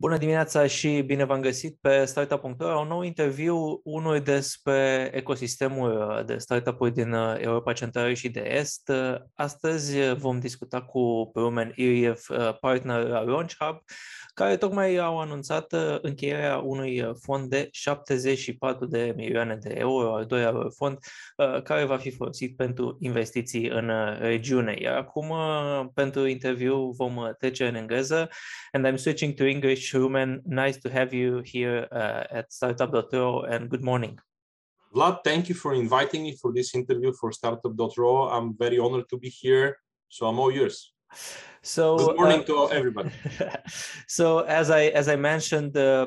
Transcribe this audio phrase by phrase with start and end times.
[0.00, 6.36] Bună dimineața și bine v-am găsit pe Startup.ro, un nou interviu, unul despre ecosistemul de
[6.36, 8.92] startup-uri din Europa Centrală și de Est.
[9.34, 12.20] Astăzi vom discuta cu Rumen Iriev,
[12.60, 13.78] partner la Launch Hub,
[14.34, 15.72] care tocmai au anunțat
[16.02, 20.98] încheierea unui fond de 74 de milioane de euro, al doilea fond,
[21.62, 23.90] care va fi folosit pentru investiții în
[24.20, 24.76] regiune.
[24.80, 25.32] Iar acum,
[25.94, 28.28] pentru interviu, vom trece în engleză.
[28.72, 33.68] And I'm switching to English Rumen, nice to have you here uh, at Startup.ro and
[33.68, 34.18] good morning.
[34.94, 38.28] Vlad, thank you for inviting me for this interview for Startup.ro.
[38.28, 39.76] I'm very honored to be here,
[40.08, 40.94] so I'm all yours.
[41.62, 43.10] So good morning uh, to everybody.
[44.06, 46.06] so as I as I mentioned, uh,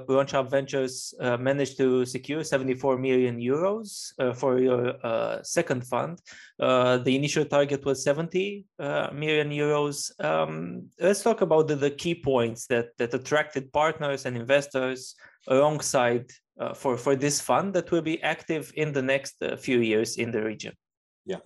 [0.49, 6.19] Ventures uh, managed to secure 74 million euros uh, for your uh, second fund.
[6.59, 10.11] Uh, the initial target was 70 uh, million euros.
[10.23, 15.15] Um, let's talk about the, the, key points that that attracted partners and investors
[15.47, 16.31] alongside
[16.75, 20.41] for for this fund that will be active in the next few years in the
[20.41, 20.73] region.
[21.25, 21.41] Yeah.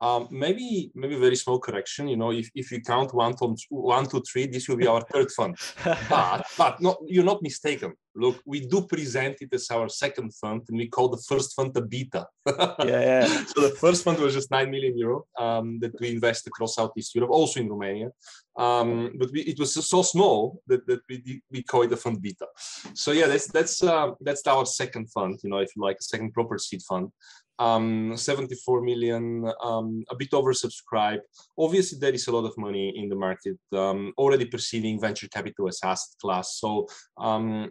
[0.00, 2.06] Um, maybe maybe very small correction.
[2.08, 5.00] You know, if, if you count one, to, one to three, this will be our
[5.12, 5.56] third fund.
[6.08, 7.94] But but no, you're not mistaken.
[8.14, 11.76] Look, we do present it as our second fund, and we call the first fund
[11.76, 12.26] a beta.
[12.46, 13.44] yeah, yeah.
[13.52, 17.14] so the first fund was just nine million euro um, that we invest across Southeast
[17.14, 18.10] Europe, also in Romania.
[18.56, 22.22] Um, but we, it was so small that, that we we call it a fund
[22.22, 22.46] beta.
[22.94, 25.38] So yeah, that's that's uh, that's our second fund.
[25.42, 27.10] You know, if you like, a second proper seed fund
[27.58, 31.20] um, 74 million, um, a bit oversubscribed.
[31.58, 35.68] Obviously, there is a lot of money in the market um, already perceiving venture capital
[35.68, 36.56] as asset class.
[36.56, 36.86] So
[37.16, 37.70] um,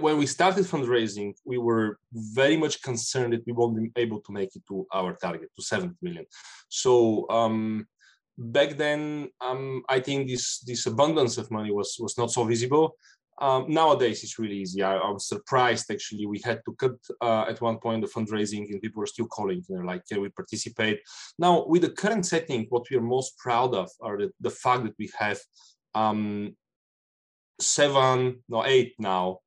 [0.00, 4.32] when we started fundraising, we were very much concerned that we won't be able to
[4.32, 6.26] make it to our target, to 70 million.
[6.68, 7.86] So um,
[8.38, 12.96] back then, um, I think this this abundance of money was was not so visible.
[13.42, 14.84] Um, nowadays, it's really easy.
[14.84, 16.26] I, I, was surprised actually.
[16.26, 19.64] We had to cut uh, at one point the fundraising, and people were still calling.
[19.68, 21.00] They're like, "Can we participate?"
[21.40, 24.84] Now, with the current setting, what we are most proud of are the, the fact
[24.84, 25.40] that we have
[25.92, 26.54] um,
[27.60, 29.40] seven, no, eight now,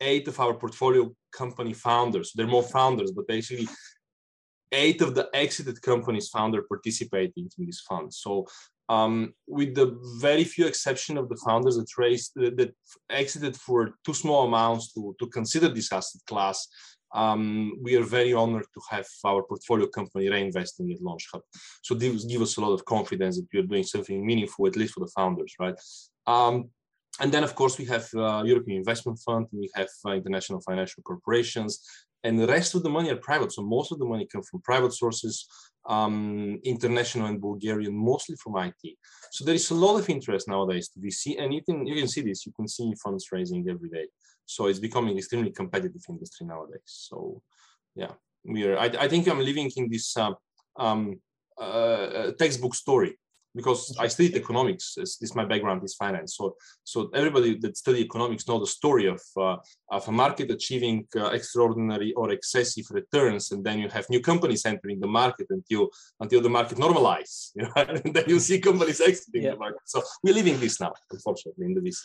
[0.00, 2.30] eight of our portfolio company founders.
[2.36, 3.68] They're more founders, but basically
[4.70, 8.14] eight of the exited companies founder participating in this fund.
[8.14, 8.46] So
[8.88, 12.74] um, with the very few exception of the founders that raised that
[13.10, 16.68] exited for too small amounts to, to consider this asset class,
[17.14, 21.42] um, we are very honored to have our portfolio company reinvesting at Launch Hub.
[21.82, 24.76] So this gives us a lot of confidence that we are doing something meaningful, at
[24.76, 25.74] least for the founders, right?
[26.26, 26.70] Um,
[27.20, 31.02] and then, of course, we have uh, European Investment Fund, we have uh, international financial
[31.02, 31.80] corporations,
[32.24, 33.52] and the rest of the money are private.
[33.52, 35.46] So most of the money comes from private sources,
[35.88, 38.98] um, international and Bulgarian, mostly from IT.
[39.30, 42.08] So there is a lot of interest nowadays to VC, and you can you can
[42.08, 42.44] see this.
[42.46, 44.06] You can see funds raising every day.
[44.44, 46.82] So it's becoming extremely competitive industry nowadays.
[46.86, 47.42] So
[47.94, 48.12] yeah,
[48.44, 48.78] we are.
[48.78, 50.32] I, I think I'm living in this uh,
[50.76, 51.20] um,
[51.60, 53.18] uh, textbook story
[53.58, 54.86] because I studied economics.
[55.20, 56.30] This my background is finance.
[56.38, 56.44] So
[56.92, 59.56] so everybody that study economics know the story of uh,
[59.96, 64.62] of a market achieving uh, extraordinary or excessive returns, and then you have new companies
[64.72, 65.82] entering the market until
[66.22, 67.34] until the market normalize.
[67.58, 67.72] You know?
[67.90, 69.52] and then you see companies exiting yeah.
[69.54, 69.84] the market.
[69.94, 72.02] So we're living this now, unfortunately, in the VC.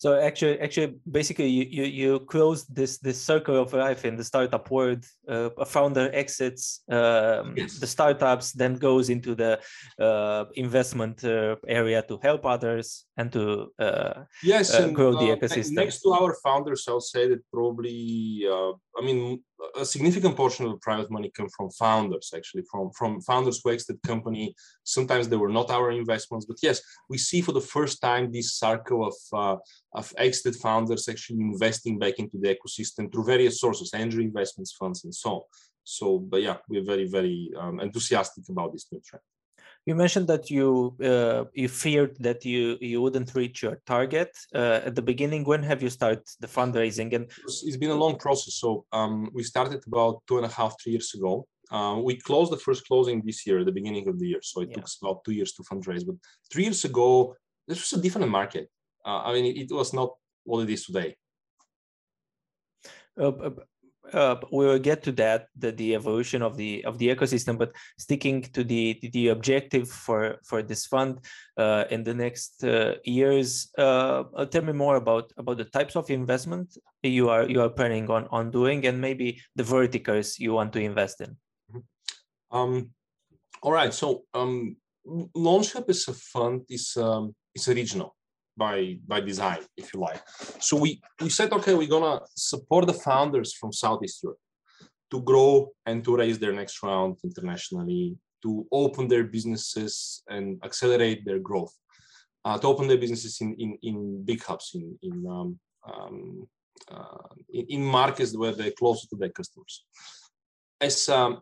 [0.00, 4.24] So actually, actually, basically, you you, you close this this circle of life in the
[4.24, 5.04] startup world.
[5.28, 7.78] Uh, a founder exits um, yes.
[7.78, 9.60] the startups, then goes into the
[10.00, 15.30] uh, investment uh, area to help others and to uh, yes, uh, and, grow the
[15.32, 15.72] uh, ecosystem.
[15.82, 19.42] Next to our founders, I'll say that probably, I mean,
[19.76, 23.70] a significant portion of the private money come from founders actually from from founders who
[23.70, 24.54] exit company.
[24.84, 28.54] Sometimes they were not our investments but yes we see for the first time this
[28.64, 29.56] circle of uh,
[30.00, 35.04] of exited founders actually investing back into the ecosystem through various sources angel investments funds
[35.04, 35.42] and so on.
[35.84, 39.26] So but yeah we're very very um, enthusiastic about this new trend
[39.90, 44.88] you mentioned that you uh, you feared that you you wouldn't reach your target uh,
[44.88, 45.42] at the beginning.
[45.50, 47.08] When have you started the fundraising?
[47.16, 47.24] And
[47.68, 48.54] it's been a long process.
[48.62, 51.32] So um, we started about two and a half, three years ago.
[51.76, 54.42] Uh, we closed the first closing this year at the beginning of the year.
[54.50, 54.76] So it yeah.
[54.76, 56.04] took us about two years to fundraise.
[56.08, 56.16] But
[56.52, 57.34] three years ago,
[57.68, 58.66] this was a different market.
[59.08, 60.10] Uh, I mean, it, it, was not
[60.48, 61.10] what it is today.
[63.22, 63.32] Uh,
[64.12, 67.72] uh, we will get to that the, the evolution of the of the ecosystem but
[67.98, 71.18] sticking to the the objective for for this fund
[71.56, 75.96] uh, in the next uh, years uh, uh, tell me more about about the types
[75.96, 80.52] of investment you are you are planning on on doing and maybe the verticals you
[80.52, 81.36] want to invest in.
[81.72, 82.56] Mm-hmm.
[82.56, 82.90] um,
[83.62, 83.92] all right.
[83.92, 84.76] So um,
[85.34, 88.16] launch is a fund is um, is a regional
[88.64, 88.76] by
[89.12, 90.22] by design, if you like.
[90.66, 90.90] So we
[91.24, 92.20] we said, okay, we're gonna
[92.52, 94.42] support the founders from Southeast Europe
[95.12, 95.52] to grow
[95.88, 98.04] and to raise their next round internationally,
[98.44, 98.50] to
[98.82, 101.74] open their businesses and accelerate their growth,
[102.44, 103.96] uh, to open their businesses in in, in
[104.30, 105.50] big hubs in in um,
[105.90, 106.16] um,
[106.94, 107.28] uh,
[107.58, 109.74] in, in, markets where they're closer to their customers.
[110.88, 111.32] As um,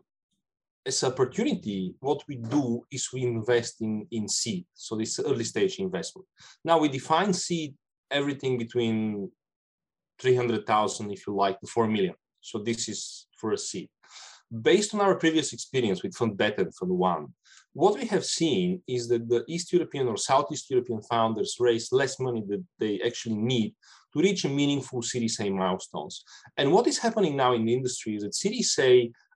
[0.85, 5.79] as opportunity, what we do is we invest in in seed, so this early stage
[5.79, 6.27] investment.
[6.63, 7.75] Now we define seed
[8.11, 9.31] everything between
[10.19, 12.15] 300,000, if you like, to 4 million.
[12.41, 13.89] So this is for a seed.
[14.61, 17.33] Based on our previous experience with Fund Beta and Fund One,
[17.73, 22.19] what we have seen is that the East European or Southeast European founders raise less
[22.19, 23.75] money than they actually need
[24.13, 26.23] to reach a meaningful Series milestones.
[26.57, 28.73] And what is happening now in the industry is that Series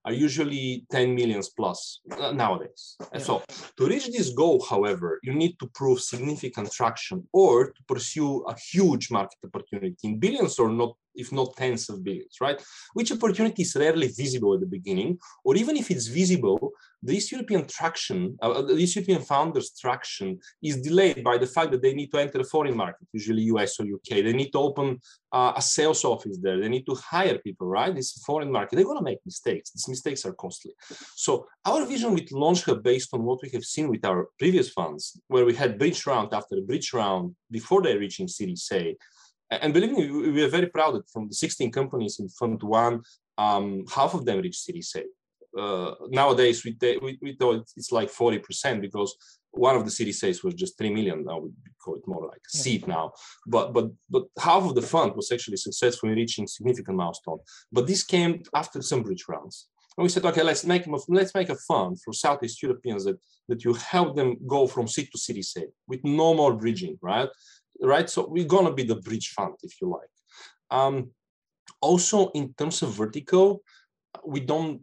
[0.05, 2.97] are usually 10 millions plus uh, nowadays.
[3.13, 3.19] Yeah.
[3.19, 3.41] So
[3.77, 8.55] to reach this goal, however, you need to prove significant traction or to pursue a
[8.57, 12.61] huge market opportunity in billions or not if not tens of billions, right?
[12.93, 16.71] Which opportunity is rarely visible at the beginning, or even if it's visible,
[17.01, 21.93] this European traction, uh, this European founders traction is delayed by the fact that they
[21.93, 24.23] need to enter a foreign market, usually US or UK.
[24.23, 24.99] They need to open
[25.33, 26.59] uh, a sales office there.
[26.59, 27.95] They need to hire people, right?
[27.95, 28.75] It's a foreign market.
[28.75, 29.71] They're going to make mistakes.
[29.71, 30.73] These mistakes are costly.
[31.15, 35.19] So our vision with LaunchHub, based on what we have seen with our previous funds,
[35.27, 38.95] where we had bridge round after bridge round before they're reaching Series A,
[39.61, 43.01] and believe me, we are very proud that from the 16 companies in Fund One,
[43.37, 45.03] um, half of them reached Series A.
[45.59, 49.15] Uh, nowadays, we, we, we thought it's like 40% because
[49.53, 51.23] one of the Series A's was just 3 million.
[51.23, 51.51] Now we
[51.83, 53.13] call it more like a seed now.
[53.45, 57.39] But but but half of the fund was actually successful in reaching significant milestone.
[57.71, 59.67] But this came after some bridge rounds.
[59.95, 63.63] And we said, okay, let's make let's make a fund for Southeast Europeans that that
[63.63, 67.29] you help them go from seed to Series A with no more bridging, right?
[67.83, 68.09] Right?
[68.09, 70.09] So we're gonna be the bridge fund, if you like.
[70.71, 71.11] Um,
[71.81, 73.61] also, in terms of vertical,
[74.25, 74.81] we don't.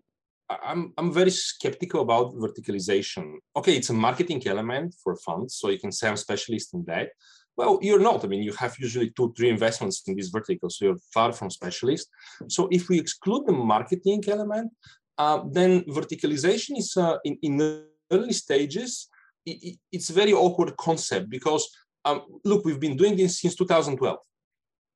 [0.51, 3.37] I'm I'm very skeptical about verticalization.
[3.57, 7.11] Okay, it's a marketing element for funds, so you can say I'm specialist in that.
[7.57, 8.25] Well, you're not.
[8.25, 11.51] I mean, you have usually two, three investments in this vertical, so you're far from
[11.51, 12.09] specialist.
[12.49, 14.73] So if we exclude the marketing element,
[15.19, 19.09] uh, then verticalization is uh, in, in early stages.
[19.45, 21.69] It, it, it's a very awkward concept because
[22.05, 24.19] um, look, we've been doing this since 2012.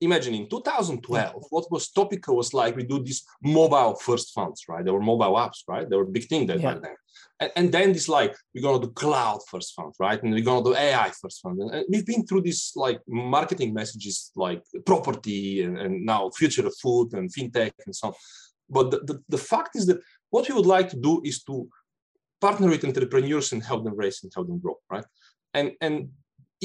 [0.00, 4.84] Imagine in 2012, what was topical was like we do these mobile first funds, right?
[4.84, 5.88] There were mobile apps, right?
[5.88, 6.74] They were big thing that yeah.
[6.74, 6.96] back then.
[7.40, 10.20] And, and, then this like we're gonna do cloud first fund, right?
[10.22, 11.60] And we're gonna do AI first fund.
[11.60, 16.74] And we've been through this like marketing messages like property and, and now future of
[16.82, 18.14] food and fintech and so on.
[18.68, 21.68] But the, the, the fact is that what we would like to do is to
[22.40, 25.04] partner with entrepreneurs and help them raise and help them grow, right?
[25.54, 26.10] And and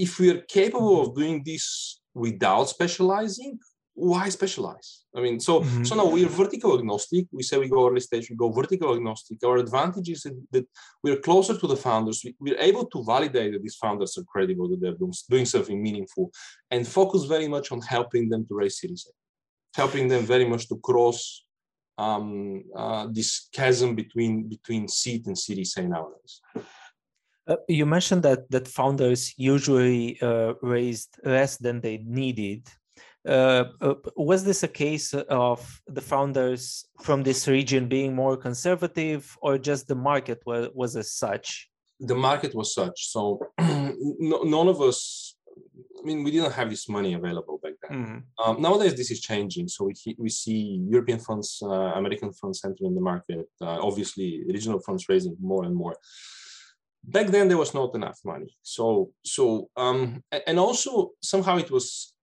[0.01, 3.59] if we are capable of doing this without specializing,
[3.93, 5.03] why specialize?
[5.15, 5.83] I mean, so mm-hmm.
[5.83, 7.25] so now we are vertical agnostic.
[7.31, 9.43] We say we go early stage, we go vertical agnostic.
[9.43, 10.65] Our advantage is that
[11.03, 12.25] we're closer to the founders.
[12.39, 15.81] We, are able to validate that these founders are credible, that they're doing, doing something
[15.81, 16.31] meaningful,
[16.71, 19.11] and focus very much on helping them to raise Series A,
[19.81, 21.43] helping them very much to cross
[21.97, 26.41] um, uh, this chasm between between seed and Series A nowadays.
[27.49, 32.61] Uh, you mentioned that that founders usually uh, raised less than they needed.
[33.27, 39.35] Uh, uh was this a case of the founders from this region being more conservative,
[39.41, 41.69] or just the market was, was as such?
[41.99, 43.09] The market was such.
[43.09, 45.35] So none of us.
[45.99, 47.91] I mean, we didn't have this money available back then.
[47.97, 48.19] Mm-hmm.
[48.41, 49.67] Um, nowadays, this is changing.
[49.67, 50.61] So we we see
[50.95, 53.49] European funds, uh, American funds entering the market.
[53.59, 55.95] Uh, obviously, regional funds raising more and more
[57.03, 62.13] back then there was not enough money so so um and also somehow it was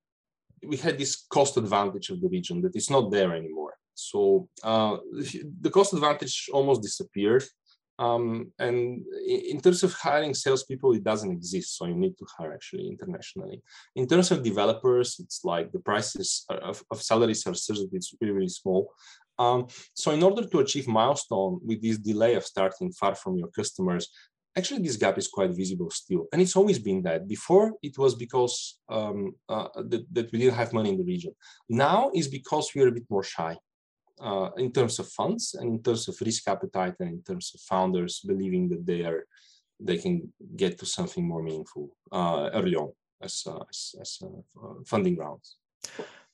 [0.67, 4.99] we had this cost advantage of the region that is not there anymore so uh,
[5.63, 7.45] the cost advantage almost disappeared
[7.99, 11.77] um, and in terms of hiring salespeople, it doesn't exist.
[11.77, 13.63] So you need to hire actually internationally.
[13.95, 18.15] In terms of developers, it's like the prices of, of salaries are such that it's
[18.21, 18.93] really, really small.
[19.39, 23.49] Um, so in order to achieve milestone with this delay of starting far from your
[23.49, 24.09] customers,
[24.57, 27.29] actually this gap is quite visible still and it's always been that.
[27.29, 31.33] Before it was because um, uh, that, that, we didn't have money in the region.
[31.69, 33.57] Now is because we are a bit more shy
[34.21, 37.61] uh, in terms of funds and in terms of risk appetite and in terms of
[37.61, 39.27] founders believing that they are
[39.79, 44.75] they can get to something more meaningful uh, early on as, uh, as, as uh,
[44.87, 45.57] funding rounds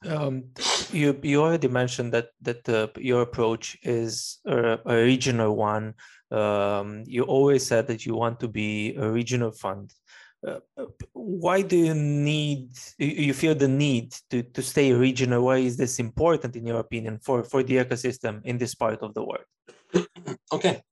[0.07, 0.45] um,
[0.93, 5.95] you you already mentioned that that uh, your approach is a, a regional one.
[6.31, 9.93] Um, you always said that you want to be a regional fund.
[10.47, 10.59] uh,
[11.13, 15.45] why do you need you feel the need to, to stay regional?
[15.45, 19.15] Why is this important in your opinion for for the ecosystem in this part of
[19.15, 19.49] the world?
[20.53, 20.83] Okay.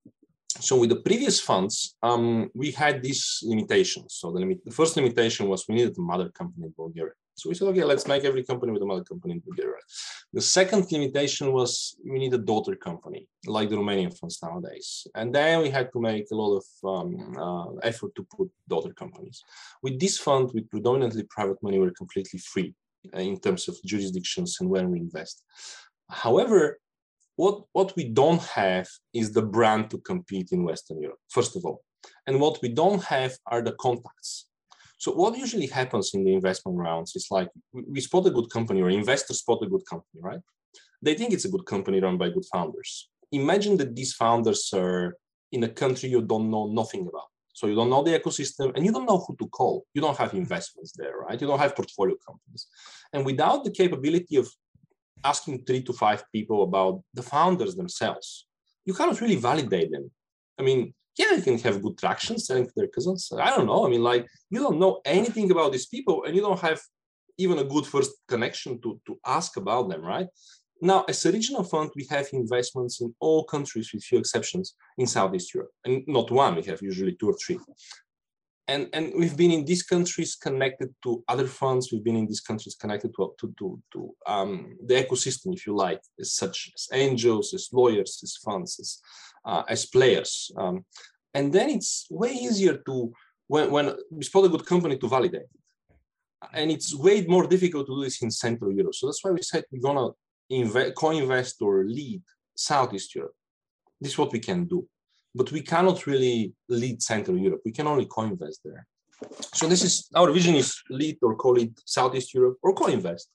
[0.60, 4.14] So with the previous funds um, we had these limitations.
[4.20, 7.54] So the, the first limitation was we needed a mother company in bulgaria so we
[7.54, 9.82] said, okay, let's make every company with a mother company in Bulgaria.
[10.34, 15.06] The second limitation was we need a daughter company, like the Romanian funds nowadays.
[15.14, 17.10] And then we had to make a lot of um,
[17.44, 19.42] uh, effort to put daughter companies.
[19.82, 22.74] With this fund, with predominantly private money, we're completely free
[23.14, 25.42] uh, in terms of jurisdictions and where we invest.
[26.10, 26.78] However,
[27.36, 31.64] what, what we don't have is the brand to compete in Western Europe, first of
[31.64, 31.82] all.
[32.26, 34.49] And what we don't have are the contacts.
[35.00, 38.82] So what usually happens in the investment rounds is like we spot a good company
[38.82, 40.42] or investors spot a good company, right?
[41.00, 43.08] They think it's a good company run by good founders.
[43.32, 45.16] Imagine that these founders are
[45.52, 47.30] in a country you don't know nothing about.
[47.54, 49.86] So you don't know the ecosystem and you don't know who to call.
[49.94, 51.40] You don't have investments there, right?
[51.40, 52.66] You don't have portfolio companies.
[53.14, 54.48] And without the capability of
[55.24, 58.46] asking three to five people about the founders themselves,
[58.84, 60.10] you cannot really validate them.
[60.58, 63.30] I mean, yeah, you can have good traction selling to their cousins.
[63.36, 63.86] I don't know.
[63.86, 66.80] I mean, like you don't know anything about these people and you don't have
[67.38, 70.26] even a good first connection to, to ask about them, right?
[70.82, 75.06] Now, as a regional fund, we have investments in all countries with few exceptions in
[75.06, 75.72] Southeast Europe.
[75.84, 77.58] And not one, we have usually two or three.
[78.66, 81.90] And, and we've been in these countries connected to other funds.
[81.90, 85.74] We've been in these countries connected to, to, to, to um, the ecosystem, if you
[85.74, 89.00] like, as such as angels, as lawyers, as funds, as,
[89.44, 90.50] uh, as players.
[90.56, 90.84] Um,
[91.34, 93.12] and then it's way easier to
[93.46, 95.42] when, when we spot a good company to validate.
[95.42, 95.60] It
[96.52, 98.94] and it's way more difficult to do this in central europe.
[98.94, 100.10] So that's why we said we're gonna
[100.48, 102.22] invest, co-invest or lead
[102.54, 103.34] southeast europe.
[104.00, 104.86] This is what we can do.
[105.34, 107.60] But we cannot really lead central europe.
[107.64, 108.86] We can only co-invest there.
[109.52, 113.28] So this is our vision is lead or co-lead southeast europe or co-invest.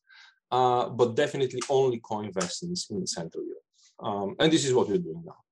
[0.51, 3.63] Uh, but definitely only co-invest in, in central europe.
[3.99, 5.44] Um, and this is what we're doing now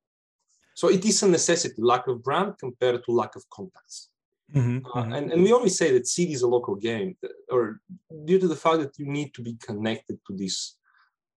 [0.74, 4.10] so it is a necessity, lack of brand compared to lack of contacts.
[4.54, 5.14] Mm-hmm, uh, mm-hmm.
[5.14, 7.16] And, and we always say that city is a local game,
[7.50, 7.80] or
[8.26, 10.78] due to the fact that you need to be connected to this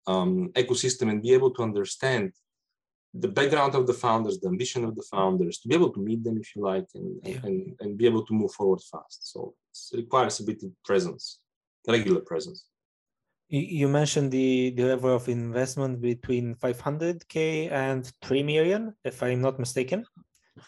[0.06, 2.32] um, ecosystem and be able to understand
[3.16, 6.24] the background of the founders, the ambition of the founders, to be able to meet
[6.24, 7.38] them if you like, and, yeah.
[7.44, 9.32] and, and be able to move forward fast.
[9.32, 9.54] So
[9.92, 11.38] it requires a bit of presence,
[11.86, 12.64] regular presence.
[13.54, 19.60] You mentioned the, the level of investment between 500k and 3 million, if I'm not
[19.60, 20.04] mistaken,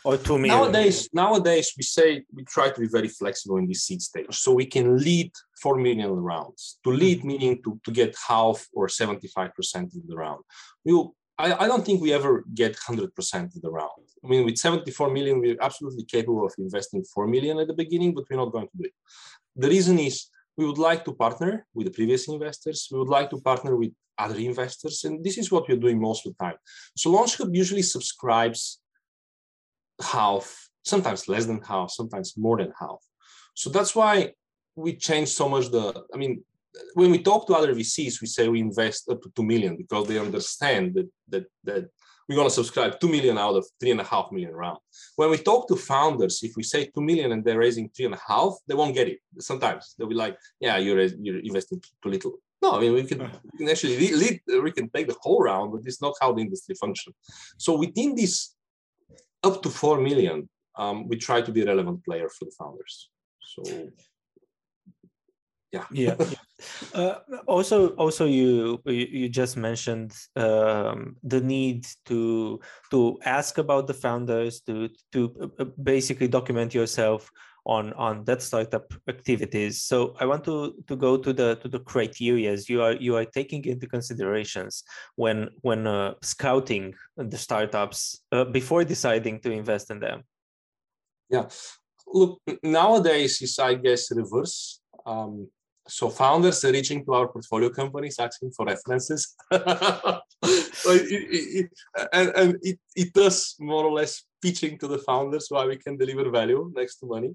[0.05, 0.57] or 2 million.
[0.57, 4.53] Nowadays, nowadays we say we try to be very flexible in this seed stage, so
[4.53, 6.79] we can lead 4 million rounds.
[6.85, 7.27] To lead mm-hmm.
[7.27, 9.51] meaning to, to get half or 75%
[9.97, 10.45] of the round.
[10.85, 13.09] We will, I, I don't think we ever get 100%
[13.57, 13.91] of the round.
[14.25, 18.15] I mean, with 74 million, we're absolutely capable of investing 4 million at the beginning,
[18.15, 18.93] but we're not going to do it.
[19.57, 22.89] The reason is we would like to partner with the previous investors.
[22.91, 25.05] We would like to partner with other investors.
[25.05, 26.57] And this is what we're doing most of the time.
[26.97, 28.81] So Launch Hub usually subscribes
[30.01, 32.99] half, sometimes less than half, sometimes more than half.
[33.55, 34.33] So that's why
[34.75, 36.43] we change so much the, I mean,
[36.95, 40.07] when we talk to other VCs, we say we invest up to 2 million because
[40.07, 41.89] they understand that, that, that
[42.29, 44.79] we're going to subscribe 2 million out of three and a half million round.
[45.15, 48.15] When we talk to founders, if we say 2 million and they're raising three and
[48.15, 49.21] a half, they won't get it.
[49.39, 52.33] Sometimes they'll be like, yeah, you're, you're investing too little.
[52.63, 53.19] No, I mean, we can,
[53.53, 56.43] we can actually lead, we can take the whole round, but it's not how the
[56.43, 57.15] industry functions.
[57.59, 58.55] So within this
[59.43, 63.09] up to 4 million, um, we try to be a relevant player for the founders.
[63.41, 63.63] So
[65.93, 66.15] yeah.
[66.19, 66.37] yeah.
[66.95, 73.95] Uh, also, also you you just mentioned um, the need to to ask about the
[73.95, 77.31] founders, to to uh, basically document yourself
[77.67, 79.83] on on that startup activities.
[79.83, 83.25] So I want to to go to the to the criterias you are you are
[83.25, 84.85] taking into considerations
[85.17, 90.23] when when uh, scouting the startups uh, before deciding to invest in them.
[91.29, 91.49] Yeah,
[92.07, 94.81] look nowadays is I guess reverse.
[95.05, 95.49] Um,
[95.89, 101.27] so founders are reaching to our portfolio companies asking for references it, it,
[101.61, 101.71] it,
[102.13, 105.97] and, and it, it does more or less pitching to the founders why we can
[105.97, 107.35] deliver value next to money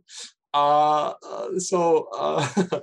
[0.53, 2.45] uh, uh, so uh,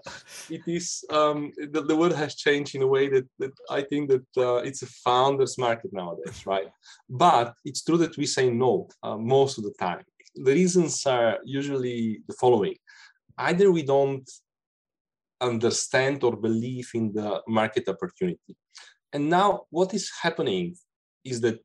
[0.51, 4.09] it is um, the, the word has changed in a way that, that I think
[4.09, 6.69] that uh, it's a founders market nowadays, right?
[7.11, 10.03] But it's true that we say no uh, most of the time.
[10.35, 12.77] The reasons are usually the following:
[13.37, 14.29] either we don't
[15.41, 18.57] understand or believe in the market opportunity.
[19.13, 20.77] And now what is happening
[21.25, 21.59] is that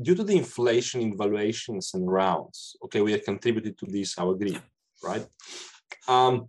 [0.00, 4.24] due to the inflation in valuations and rounds, okay, we have contributed to this, I
[4.24, 4.58] agree,
[5.02, 5.26] right?
[6.08, 6.48] Um,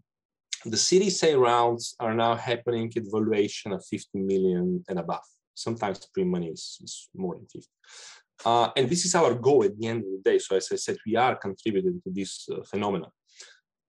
[0.66, 5.26] the Series A rounds are now happening at valuation of 50 million and above.
[5.56, 7.68] Sometimes pre-money is, is more than 50.
[8.46, 10.40] Uh, and this is our goal at the end of the day.
[10.40, 13.12] So as I said, we are contributing to this uh, phenomenon.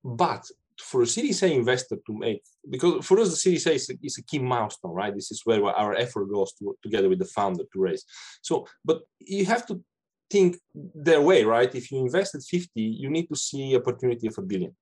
[0.05, 0.45] But
[0.93, 3.95] for a Series A investor to make, because for us the Series A is a,
[4.03, 5.15] is a key milestone, right?
[5.15, 8.05] This is where our effort goes to, together with the founder to raise.
[8.43, 9.83] So, but you have to
[10.31, 11.75] think their way, right?
[11.75, 12.69] If you invest at 50,
[13.03, 14.77] you need to see opportunity of a billion,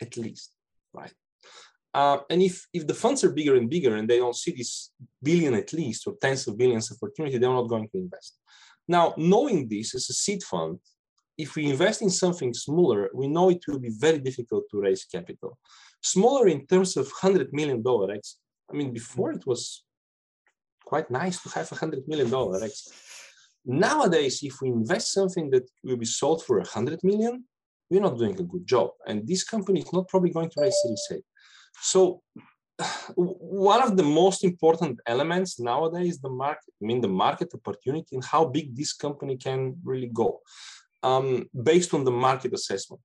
[0.00, 0.50] at least,
[0.94, 1.12] right?
[1.94, 4.90] Uh, and if, if the funds are bigger and bigger and they don't see this
[5.22, 8.38] billion at least or tens of billions opportunity, they're not going to invest.
[8.88, 10.78] Now, knowing this as a seed fund,
[11.38, 15.04] if we invest in something smaller, we know it will be very difficult to raise
[15.04, 15.58] capital.
[16.02, 17.82] Smaller in terms of $100 million.
[17.86, 19.84] I mean, before it was
[20.84, 22.30] quite nice to have a $100 million.
[23.64, 27.44] Nowadays, if we invest something that will be sold for 100 million,
[27.88, 28.90] we're not doing a good job.
[29.06, 31.16] And this company is not probably going to raise Series A.
[31.80, 32.22] So
[33.16, 38.24] one of the most important elements nowadays the market i mean the market opportunity and
[38.24, 40.40] how big this company can really go
[41.02, 43.00] um, based on the market assessment.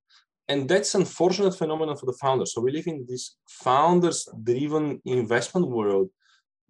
[0.50, 2.54] And that's unfortunate phenomenon for the founders.
[2.54, 6.10] So we live in this founders driven investment world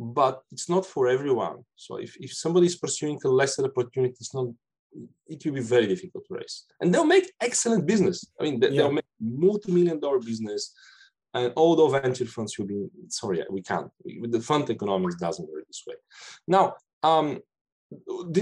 [0.00, 1.64] but it's not for everyone.
[1.74, 4.46] So if, if somebody is pursuing a lesser opportunity it's not
[5.26, 6.64] it will be very difficult to raise.
[6.80, 8.24] And they'll make excellent business.
[8.40, 10.72] I mean they, will make multi-million dollar business
[11.34, 15.50] and all the venture funds will be sorry we can't with the fund economics doesn't
[15.50, 15.94] work this way.
[16.46, 17.40] Now um,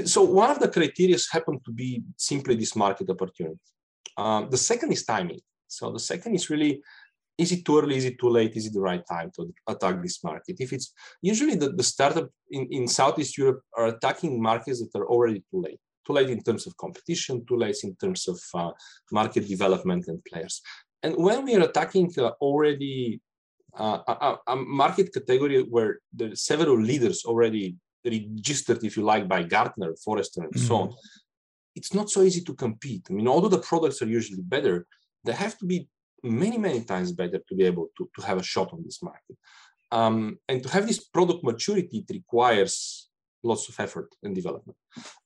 [0.05, 3.61] so one of the criteria happen to be simply this market opportunity.
[4.17, 5.41] Um, the second is timing.
[5.69, 6.83] So the second is really
[7.39, 7.97] is it too early?
[7.97, 8.57] Is it too late?
[8.57, 10.57] Is it the right time to attack this market?
[10.59, 15.07] If it's usually the, the startup in, in southeast europe are attacking markets that are
[15.07, 15.79] already too late.
[16.07, 18.71] Too late in terms of competition, too late in terms of uh,
[19.13, 20.63] market development and players.
[21.03, 23.21] And when we are attacking uh, already
[23.77, 27.77] uh, a, a, market category where there are several leaders already
[28.11, 30.67] registered, if you like, by Gartner, Forrester, and mm-hmm.
[30.67, 30.95] so on,
[31.75, 33.07] it's not so easy to compete.
[33.11, 34.87] I mean, although the products are usually better,
[35.25, 35.89] they have to be
[36.23, 39.37] many, many times better to be able to, to have a shot on this market.
[39.93, 43.09] Um, and to have this product maturity, it requires
[43.43, 44.77] lots of effort and development.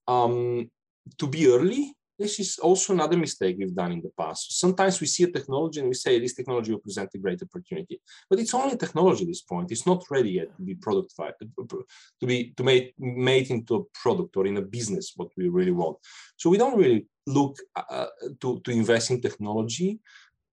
[0.06, 0.70] Um,
[1.18, 4.58] to be early this is also another mistake we've done in the past.
[4.60, 7.96] Sometimes we see a technology and we say this technology will present a great opportunity,
[8.28, 9.72] but it's only technology at this point.
[9.72, 14.36] It's not ready yet to be productified, to be to make made into a product
[14.36, 15.96] or in a business what we really want.
[16.36, 19.90] So we don't really look uh, to to invest in technology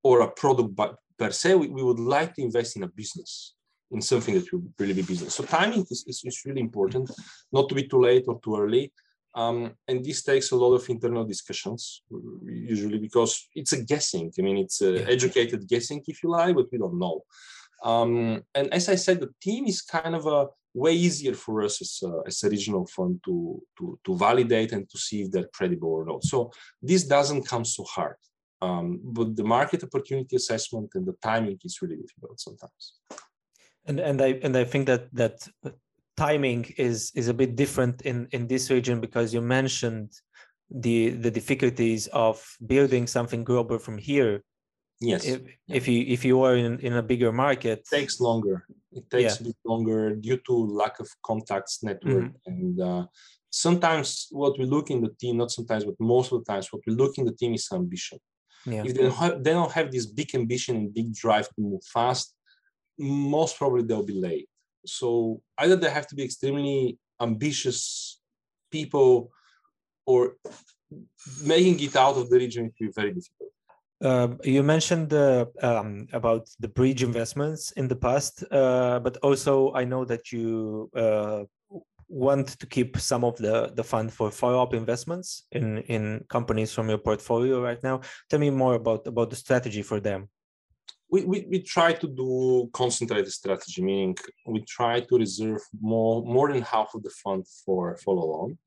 [0.04, 0.72] or a product
[1.20, 1.56] per se.
[1.56, 3.56] We, we would like to invest in a business
[3.92, 5.36] in something that will really be business.
[5.36, 7.10] So timing is, is, is really important,
[7.52, 8.92] not to be too late or too early.
[9.36, 12.02] Um, and this takes a lot of internal discussions,
[12.44, 14.32] usually because it's a guessing.
[14.38, 17.24] I mean, it's a educated guessing, if you like, but we don't know.
[17.84, 21.82] Um, and as I said, the team is kind of a way easier for us
[21.82, 25.50] as a, as a regional fund to, to, to validate and to see if they're
[25.54, 26.24] credible or not.
[26.24, 28.16] So this doesn't come so hard.
[28.62, 32.94] Um, but the market opportunity assessment and the timing is really difficult sometimes.
[33.86, 35.48] And and I and I think that that
[36.18, 40.12] timing is is a bit different in in this region because you mentioned
[40.70, 44.44] the the difficulties of building something global from here
[45.00, 45.76] yes if, yeah.
[45.76, 49.36] if you if you are in, in a bigger market it takes longer it takes
[49.36, 49.42] yeah.
[49.42, 52.52] a bit longer due to lack of contacts network mm-hmm.
[52.52, 53.06] and uh,
[53.50, 56.82] sometimes what we look in the team not sometimes but most of the times what
[56.88, 58.20] we look in the team is ambition
[58.66, 58.84] yeah.
[58.84, 61.84] if they don't, have, they don't have this big ambition and big drive to move
[61.84, 62.34] fast
[62.98, 64.50] most probably they'll be late
[64.88, 68.20] so either they have to be extremely ambitious
[68.72, 69.32] people
[70.06, 70.36] or
[71.44, 73.52] making it out of the region will be very difficult.
[74.00, 79.74] Uh, you mentioned uh, um, about the bridge investments in the past, uh, but also
[79.74, 81.44] I know that you uh,
[82.08, 86.90] want to keep some of the, the fund for follow-up investments in, in companies from
[86.90, 88.02] your portfolio right now.
[88.30, 90.30] Tell me more about, about the strategy for them
[91.10, 94.16] we, we, we try to do concentrated strategy, meaning
[94.46, 98.58] we try to reserve more more than half of the fund for follow-on.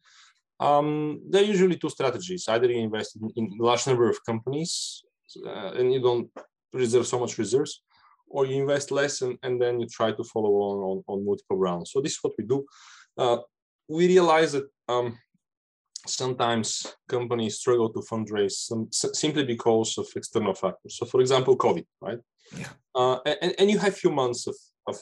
[0.58, 2.48] Um, there are usually two strategies.
[2.48, 5.02] Either you invest in, in large number of companies
[5.46, 6.30] uh, and you don't
[6.72, 7.82] reserve so much reserves,
[8.28, 11.56] or you invest less and, and then you try to follow on, on, on multiple
[11.56, 11.90] rounds.
[11.92, 12.64] So this is what we do.
[13.16, 13.38] Uh,
[13.88, 15.18] we realize that um,
[16.06, 20.96] sometimes companies struggle to fundraise some, simply because of external factors.
[20.98, 22.18] So, for example, COVID, right?
[22.56, 22.68] Yeah.
[22.94, 25.00] Uh, and, and you have few months of, of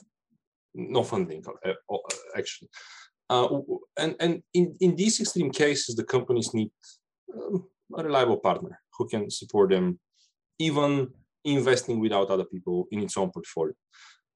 [0.74, 1.96] no funding, uh, uh,
[2.36, 2.68] actually.
[3.30, 3.48] Uh,
[3.98, 6.70] and and in, in these extreme cases, the companies need
[7.34, 7.64] um,
[7.96, 9.98] a reliable partner who can support them,
[10.58, 11.08] even
[11.44, 13.74] investing without other people in its own portfolio.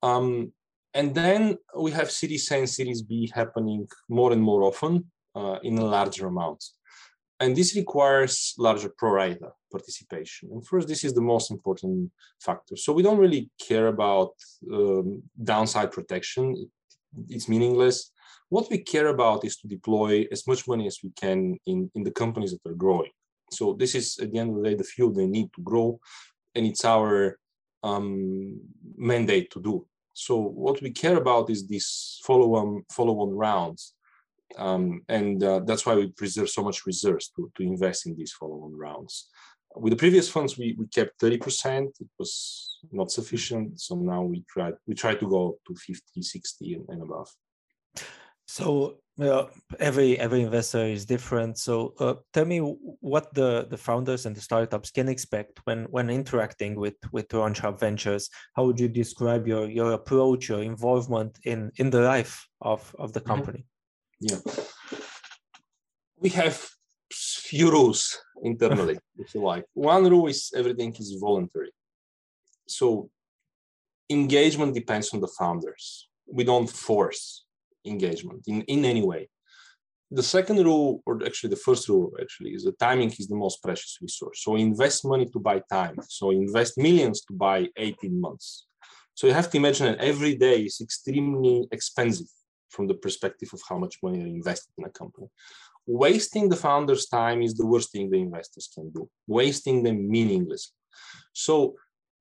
[0.02, 0.52] Um,
[0.94, 5.58] and then we have Series A and Series B happening more and more often uh,
[5.62, 6.74] in a larger amounts.
[7.40, 10.50] And this requires larger pro rata participation.
[10.52, 12.76] And first, this is the most important factor.
[12.76, 14.32] So we don't really care about
[14.72, 16.70] um, downside protection.
[17.28, 18.12] It's meaningless.
[18.48, 22.02] What we care about is to deploy as much money as we can in, in
[22.04, 23.10] the companies that are growing.
[23.50, 25.98] So this is, at the end of the day, the field they need to grow.
[26.54, 27.38] And it's our
[27.82, 28.60] um,
[28.96, 29.86] mandate to do.
[30.12, 33.94] So what we care about is these follow-on follow-on rounds,
[34.58, 38.32] um, and uh, that's why we preserve so much reserves to, to invest in these
[38.32, 39.28] follow-on rounds.
[39.74, 41.88] With the previous funds, we, we kept 30%.
[42.00, 46.74] It was not sufficient, so now we try we try to go to 50, 60,
[46.74, 47.30] and, and above.
[48.46, 49.46] So uh,
[49.78, 51.58] every every investor is different.
[51.58, 56.10] So uh, tell me what the the founders and the startups can expect when when
[56.10, 58.28] interacting with with Launchhub Ventures.
[58.54, 63.12] How would you describe your your approach, your involvement in in the life of of
[63.12, 63.28] the mm-hmm.
[63.28, 63.66] company?
[64.24, 64.38] Yeah,
[66.16, 66.56] we have
[67.12, 69.64] few rules internally, if you like.
[69.74, 71.72] One rule is everything is voluntary.
[72.68, 73.10] So
[74.08, 76.08] engagement depends on the founders.
[76.26, 77.44] We don't force
[77.84, 79.28] engagement in, in any way.
[80.12, 83.60] The second rule, or actually the first rule, actually, is that timing is the most
[83.60, 84.44] precious resource.
[84.44, 85.96] So invest money to buy time.
[86.08, 88.66] So invest millions to buy 18 months.
[89.14, 92.28] So you have to imagine that every day is extremely expensive
[92.72, 95.28] from the perspective of how much money are invested in a company.
[95.86, 99.08] Wasting the founder's time is the worst thing the investors can do.
[99.26, 100.76] Wasting them meaninglessly.
[101.32, 101.74] So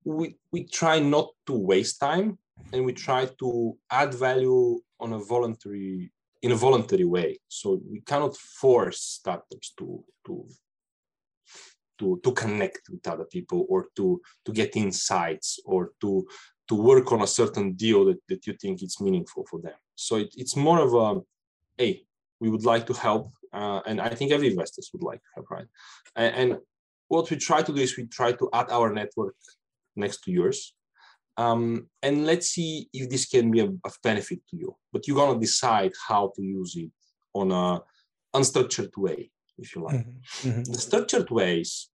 [0.03, 2.37] we, we try not to waste time
[2.73, 6.11] and we try to add value on a voluntary
[6.41, 7.39] in a voluntary way.
[7.47, 10.47] So we cannot force startups to to
[11.99, 16.25] to, to connect with other people or to to get insights or to
[16.67, 19.75] to work on a certain deal that, that you think it's meaningful for them.
[20.07, 21.21] So it, it's more of a
[21.77, 22.03] hey,
[22.39, 25.49] we would like to help, uh, and I think every investors would like to help,
[25.49, 25.67] right?
[26.15, 26.59] And, and
[27.07, 29.35] what we try to do is we try to add our network
[29.95, 30.73] next to yours
[31.37, 34.75] um, and let's see if this can be of benefit to you.
[34.91, 36.91] But you're gonna decide how to use it
[37.33, 37.81] on a
[38.35, 39.95] unstructured way, if you like.
[39.95, 40.49] Mm-hmm.
[40.49, 40.71] Mm-hmm.
[40.71, 41.89] The structured ways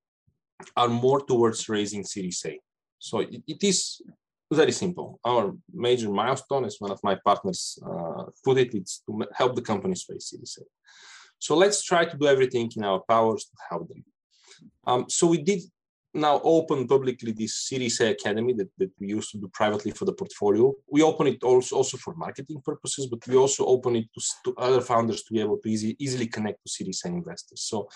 [0.76, 2.60] are more towards raising Series A.
[3.00, 4.02] So it, it is
[4.56, 5.20] very simple.
[5.26, 9.62] Our major milestone, as one of my partners uh, put it, it's to help the
[9.62, 10.64] companies Series A.
[11.40, 14.04] So let's try to do everything in our powers to help them.
[14.86, 15.62] Um, so we did
[16.14, 20.06] now open publicly this Series A Academy that, that we used to do privately for
[20.06, 20.74] the portfolio.
[20.90, 24.58] We open it also, also for marketing purposes, but we also open it to, to
[24.58, 27.62] other founders to be able to easy, easily connect to Series A investors.
[27.64, 27.90] So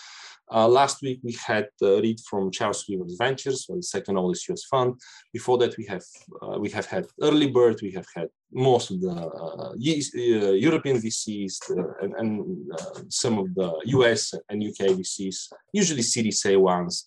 [0.51, 4.65] uh, last week we had uh, Reed from Charles River Ventures, the second oldest US
[4.65, 4.95] fund.
[5.33, 6.03] Before that we have
[6.41, 11.55] uh, we have had Earlybird, we have had most of the uh, uh, European VCs
[11.71, 12.71] uh, and, and
[13.07, 17.05] some of the US and UK VCs, usually Series A ones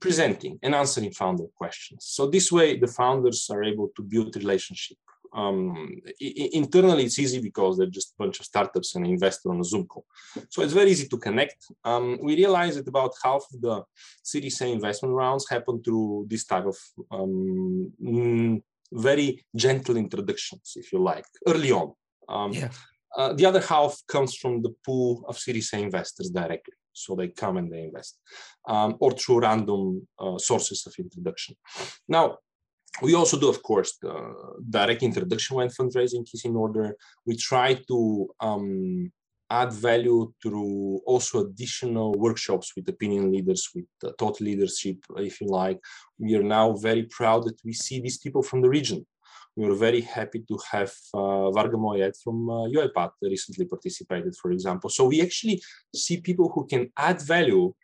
[0.00, 2.06] presenting and answering founder questions.
[2.08, 4.98] So this way, the founders are able to build relationship.
[5.32, 9.64] Um, internally, it's easy because they're just a bunch of startups and investor on a
[9.64, 10.04] Zoom call.
[10.48, 11.66] So it's very easy to connect.
[11.84, 13.84] Um, we realize that about half of the
[14.22, 16.76] Series A investment rounds happen through this type of
[17.12, 17.92] um,
[18.92, 21.92] very gentle introductions, if you like, early on.
[22.28, 22.70] Um, yeah.
[23.16, 27.28] Uh, the other half comes from the pool of Series A investors directly so they
[27.28, 28.18] come and they invest,
[28.68, 31.54] um, or through random uh, sources of introduction.
[32.08, 32.38] Now,
[33.02, 33.98] we also do, of course,
[34.68, 36.96] direct introduction when fundraising is in order.
[37.24, 39.12] We try to um,
[39.48, 45.48] add value through also additional workshops with opinion leaders, with uh, thought leadership, if you
[45.48, 45.78] like.
[46.18, 49.06] We are now very proud that we see these people from the region
[49.60, 54.50] we were very happy to have uh, Vargha Moayed from uh, UiPath recently participated, for
[54.52, 54.88] example.
[54.88, 55.60] So we actually
[55.94, 57.74] see people who can add value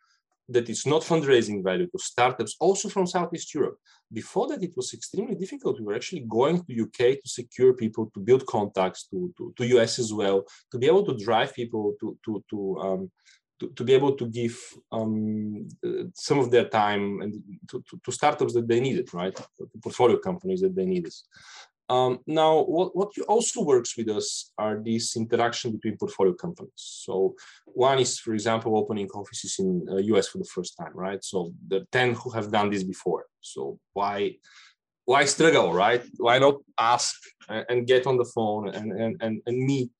[0.48, 3.76] that is not fundraising value to startups, also from Southeast Europe.
[4.10, 5.78] Before that, it was extremely difficult.
[5.78, 9.66] We were actually going to UK to secure people, to build contacts, to, to, to
[9.76, 13.10] US as well, to be able to drive people to, to, to um,
[13.60, 14.56] to, to be able to give
[14.92, 19.34] um, uh, some of their time and to, to, to, startups that they needed, right?
[19.34, 21.12] To portfolio companies that they needed.
[21.88, 26.72] Um, now, what, what also works with us are these interaction between portfolio companies.
[26.74, 27.34] So
[27.66, 31.22] one is, for example, opening offices in uh, US for the first time, right?
[31.22, 33.26] So the 10 who have done this before.
[33.40, 34.36] So why
[35.06, 36.02] why struggle, right?
[36.16, 37.14] Why not ask
[37.48, 39.90] and get on the phone and, and, and, and meet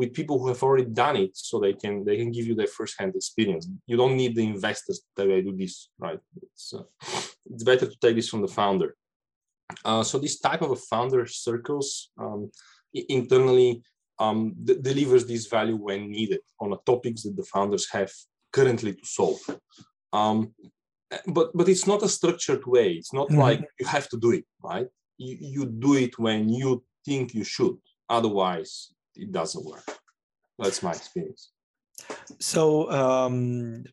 [0.00, 2.72] with people who have already done it so they can they can give you their
[2.78, 3.64] first-hand experience.
[3.90, 6.20] You don't need the investors that I do this right?
[6.44, 6.86] It's uh,
[7.52, 8.90] it's better to take this from the founder.
[9.88, 11.88] Uh, so this type of a founder circles
[12.22, 12.40] um,
[13.18, 13.70] internally
[14.24, 14.40] um,
[14.90, 18.12] delivers this value when needed on the topics that the founders have
[18.56, 19.42] currently to solve.
[20.20, 20.38] Um,
[21.36, 22.88] but but it's not a structured way.
[23.00, 23.46] It's not mm-hmm.
[23.46, 24.88] like you have to do it right?
[25.24, 26.70] You, you do it when you
[27.06, 27.76] think you should.
[28.18, 28.72] Otherwise
[29.20, 29.84] it doesn't work
[30.58, 31.52] that's my experience
[32.38, 33.84] so um,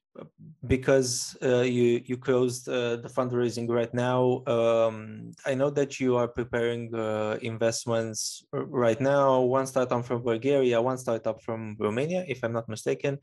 [0.66, 6.16] because uh, you you closed uh, the fundraising right now um, i know that you
[6.16, 12.44] are preparing uh, investments right now one startup from bulgaria one startup from romania if
[12.44, 13.20] i'm not mistaken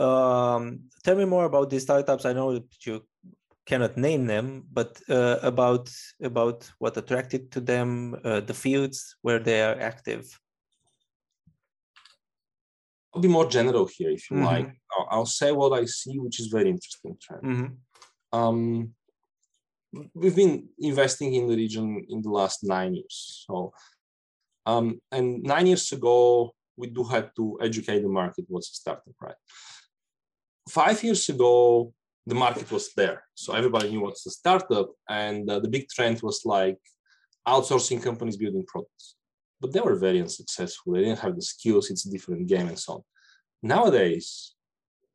[0.00, 2.24] um, tell me more about these startups.
[2.24, 3.04] I know that you
[3.66, 5.90] cannot name them, but uh, about
[6.22, 10.26] about what attracted to them, uh, the fields where they are active.
[13.12, 14.46] I'll be more general here, if you mm-hmm.
[14.46, 14.72] like.
[14.92, 17.42] I'll, I'll, say what I see, which is very interesting trend.
[17.44, 18.38] Mm-hmm.
[18.38, 18.94] Um,
[20.14, 23.44] we've been investing in the region in the last nine years.
[23.46, 23.72] So,
[24.66, 29.14] um, and nine years ago, we do have to educate the market what's a startup,
[29.20, 29.34] right?
[30.70, 31.92] five years ago,
[32.26, 33.24] the market was there.
[33.34, 34.90] So everybody knew what's a startup.
[35.08, 36.78] And uh, the big trend was like
[37.46, 39.16] outsourcing companies building products.
[39.60, 40.92] But they were very unsuccessful.
[40.92, 41.90] They didn't have the skills.
[41.90, 43.02] It's a different game and so on.
[43.62, 44.54] Nowadays,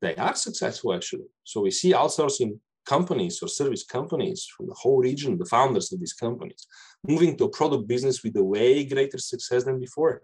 [0.01, 1.29] they are successful actually.
[1.43, 5.99] So we see outsourcing companies or service companies from the whole region, the founders of
[5.99, 6.67] these companies,
[7.07, 10.21] moving to a product business with a way greater success than before.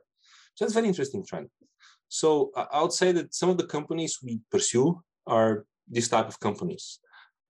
[0.56, 1.50] So that's a very interesting trend.
[2.08, 6.40] So I would say that some of the companies we pursue are these type of
[6.40, 7.00] companies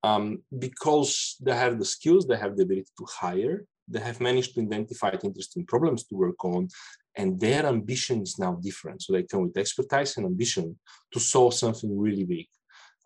[0.04, 4.56] um, because they have the skills, they have the ability to hire, they have managed
[4.56, 6.68] to identify interesting problems to work on,
[7.16, 9.02] and their ambition is now different.
[9.02, 10.80] So they come with expertise and ambition
[11.14, 12.48] to solve something really big.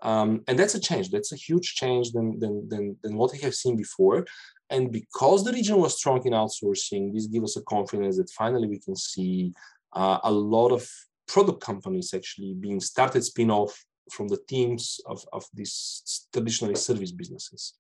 [0.04, 1.10] Um, and that's a change.
[1.10, 4.26] That's a huge change than, than, than, than what we have seen before.
[4.69, 8.67] And because the region was strong in outsourcing, this gives us a confidence that finally
[8.67, 9.54] we can see
[9.93, 10.88] uh, a lot of
[11.28, 13.74] product companies actually being started spin-off
[14.12, 17.74] from the teams of, of these traditionally service businesses.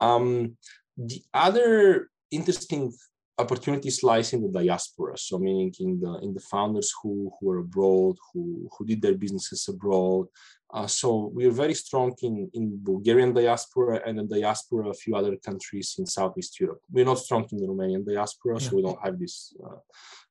[0.00, 0.56] Um,
[0.96, 2.92] the other interesting
[3.38, 7.58] opportunities lies in the diaspora so meaning in the in the founders who who are
[7.58, 10.26] abroad who who did their businesses abroad
[10.72, 15.16] uh, so we are very strong in in bulgarian diaspora and the diaspora a few
[15.16, 18.68] other countries in southeast europe we're not strong in the romanian diaspora yeah.
[18.68, 19.80] so we don't have this uh,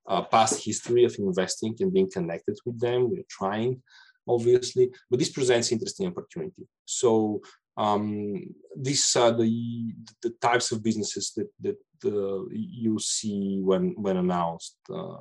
[0.07, 3.81] uh, past history of investing and being connected with them we're trying
[4.27, 6.67] obviously, but this presents interesting opportunity.
[6.85, 7.41] So
[7.77, 14.17] um, these are the the types of businesses that that uh, you see when when
[14.17, 15.17] announced uh,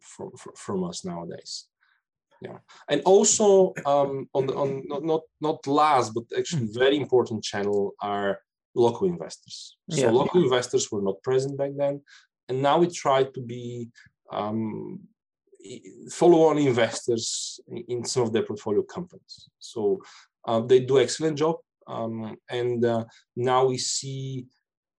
[0.00, 1.66] from from us nowadays.
[2.40, 6.74] Yeah, and also um, on the, on not, not not last but actually mm.
[6.74, 8.40] very important channel are
[8.74, 9.76] local investors.
[9.90, 10.10] So yeah.
[10.10, 12.02] local investors were not present back then,
[12.48, 13.88] and now we try to be
[14.32, 15.00] um,
[16.10, 19.48] follow-on investors in some of their portfolio companies.
[19.58, 20.00] So
[20.44, 23.04] uh, they do excellent job, um, and uh,
[23.36, 24.46] now we see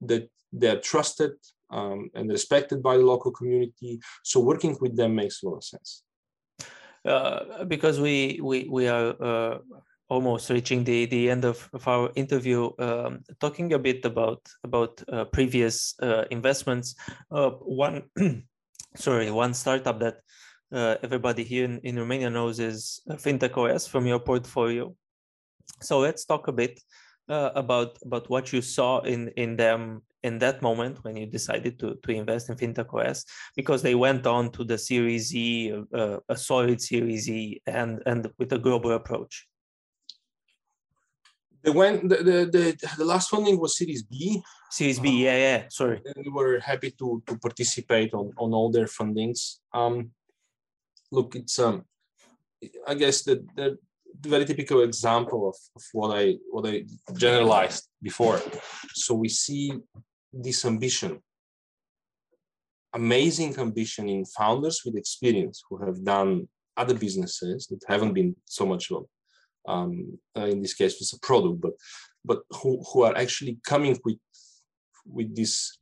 [0.03, 1.33] that they're trusted
[1.71, 4.01] um, and respected by the local community.
[4.23, 6.03] So working with them makes a lot of sense.
[7.05, 9.59] Uh, because we we we are uh,
[10.09, 15.03] almost reaching the the end of, of our interview, um, talking a bit about about
[15.13, 16.95] uh, previous uh, investments.
[17.31, 18.03] one
[18.97, 20.17] sorry, one startup that
[20.73, 24.95] uh, everybody here in, in Romania knows is uh, FinTech OS from your portfolio.
[25.81, 26.81] So let's talk a bit
[27.29, 31.79] uh, about about what you saw in in them in that moment when you decided
[31.79, 33.25] to to invest in FinTech OS,
[33.57, 38.31] because they went on to the Series E, uh, a solid Series E, and and
[38.39, 39.47] with a global approach.
[41.63, 44.43] They went the, the, the, the last funding was Series B.
[44.71, 45.65] Series B, yeah, yeah.
[45.71, 46.03] Sorry.
[46.17, 49.61] We were happy to to participate on on all their fundings.
[49.73, 50.11] Um,
[51.11, 51.85] look, it's um,
[52.87, 53.79] I guess the, the
[54.25, 56.85] very typical example of, of what I what I
[57.15, 58.41] generalized before.
[58.95, 59.73] So we see
[60.33, 61.23] this ambition,
[62.93, 68.67] amazing ambition in founders with experience who have done other businesses that haven't been so
[68.67, 69.05] much of
[69.67, 71.73] um, uh, in this case it's a product, but
[72.25, 74.19] but who, who are actually coming with
[75.07, 75.79] with this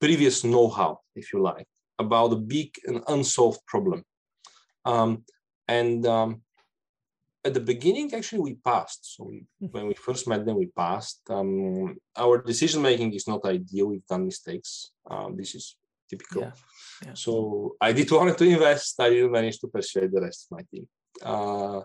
[0.00, 1.66] previous know-how, if you like,
[1.98, 4.02] about a big and unsolved problem
[4.84, 5.24] um,
[5.68, 6.42] and um,
[7.44, 9.16] at the beginning, actually, we passed.
[9.16, 9.66] So we, hmm.
[9.66, 11.20] when we first met them, we passed.
[11.28, 13.86] Um, our decision making is not ideal.
[13.86, 14.90] We've done mistakes.
[15.10, 15.76] Um, this is
[16.08, 16.42] typical.
[16.42, 16.52] Yeah.
[17.06, 17.14] Yeah.
[17.14, 19.00] So I did wanted to invest.
[19.00, 20.86] I didn't manage to persuade the rest of my team.
[21.22, 21.82] Uh,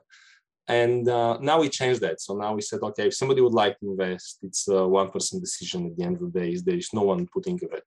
[0.67, 2.19] and uh, now we changed that.
[2.21, 5.39] So now we said, okay, if somebody would like to invest, it's a one person
[5.39, 6.55] decision at the end of the day.
[6.55, 7.83] There is no one putting a it.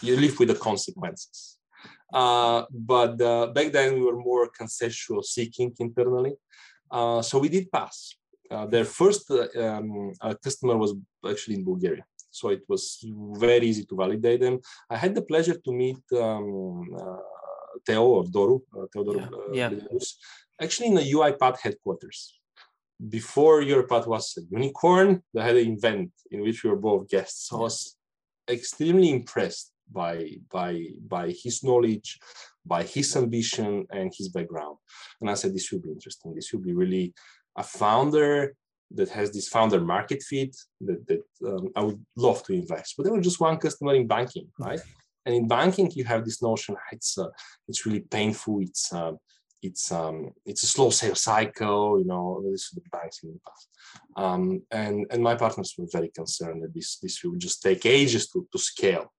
[0.00, 1.58] You live with the consequences.
[2.12, 6.34] Uh, but uh, back then we were more consensual seeking internally.
[6.90, 8.14] Uh, so we did pass.
[8.50, 10.94] Uh, their first um, customer was
[11.28, 12.04] actually in Bulgaria.
[12.30, 13.04] So it was
[13.46, 14.60] very easy to validate them.
[14.90, 16.84] I had the pleasure to meet um,
[17.86, 18.60] Theo or Doru,
[18.92, 19.70] Theodor yeah.
[19.70, 19.98] yeah
[20.60, 22.38] actually in the UiPath headquarters.
[23.08, 27.48] Before UiPath was a unicorn, they had an event in which we were both guests.
[27.48, 27.96] So I was
[28.48, 32.18] extremely impressed by, by, by his knowledge,
[32.64, 34.76] by his ambition and his background.
[35.20, 36.34] And I said, this will be interesting.
[36.34, 37.14] This will be really
[37.56, 38.54] a founder
[38.92, 42.94] that has this founder market fit that, that um, I would love to invest.
[42.96, 44.80] But there was just one customer in banking, right?
[45.24, 47.26] And in banking, you have this notion it's uh,
[47.66, 48.60] it's really painful.
[48.60, 49.12] It's uh,
[49.60, 53.40] it's um, it's a slow sales cycle, you know, this is the banks in the
[53.46, 53.68] past.
[54.16, 58.28] Um, and, and my partners were very concerned that this, this will just take ages
[58.30, 59.12] to, to scale.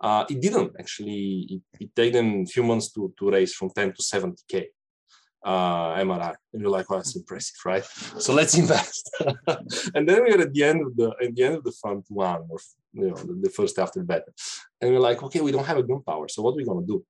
[0.00, 3.70] Uh, it didn't actually, it, it took them a few months to, to raise from
[3.70, 4.66] 10 to 70K
[5.44, 6.34] uh, MRR.
[6.52, 7.84] And you're like, well, that's impressive, right?
[7.84, 9.10] So let's invest.
[9.94, 12.42] and then we're at the end of the at the end of the fund one
[12.48, 12.58] or
[12.92, 14.24] you know the, the first after beta.
[14.80, 16.28] And we're like, okay, we don't have a gunpowder.
[16.28, 17.04] So what are we gonna do?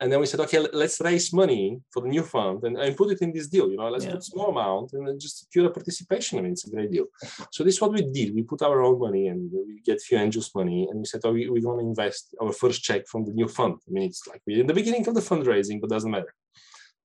[0.00, 3.12] And then we said, okay, let's raise money for the new fund and, and put
[3.12, 3.70] it in this deal.
[3.70, 4.12] You know, let's yeah.
[4.12, 6.38] put small amount and then just secure a participation.
[6.38, 7.06] I mean, it's a great deal.
[7.52, 8.34] So this is what we did.
[8.34, 11.32] We put our own money and we get few angels money, and we said, oh,
[11.32, 13.76] we, we're going to invest our first check from the new fund.
[13.88, 16.34] I mean, it's like we're in the beginning of the fundraising, but doesn't matter.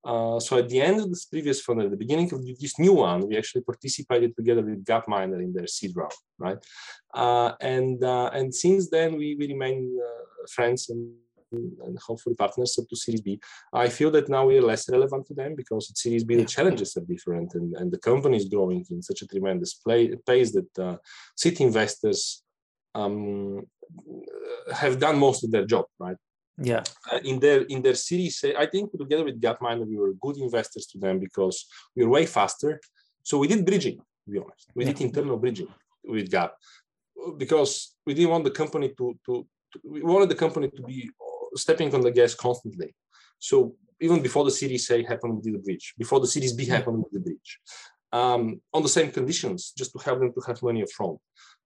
[0.04, 2.94] Uh, so at the end of this previous fund, at the beginning of this new
[2.94, 6.58] one, we actually participated together with Gapminder in their seed round, right?
[7.14, 11.14] Uh, and uh, and since then, we, we remain uh, friends and
[11.52, 13.40] and hopefully partners up to Series B.
[13.74, 16.46] I feel that now we are less relevant to them because at Series B the
[16.46, 20.52] challenges are different and, and the company is growing in such a tremendous play, pace
[20.54, 20.98] that uh,
[21.36, 22.44] seed investors
[22.96, 23.66] um,
[24.74, 26.18] have done most of their job, right?
[26.62, 26.84] Yeah.
[27.12, 30.86] Uh, in their in their series, I think together with Gapminder, we were good investors
[30.88, 32.82] to them because we were way faster.
[33.24, 34.70] So we did bridging, to be honest.
[34.76, 34.92] We yeah.
[34.92, 35.70] did internal bridging
[36.04, 36.54] with Gap
[37.38, 41.10] because we didn't want the company to, to, to we wanted the company to be
[41.56, 42.94] stepping on the gas constantly.
[43.40, 45.94] So even before the Series A happened, did the bridge.
[45.98, 47.60] Before the Series B happened, did the bridge.
[48.12, 51.20] Um, on the same conditions, just to help them to have money upfront.